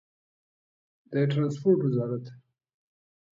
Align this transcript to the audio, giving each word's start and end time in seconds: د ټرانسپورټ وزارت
د 1.11 1.15
ټرانسپورټ 1.31 1.79
وزارت 1.85 2.25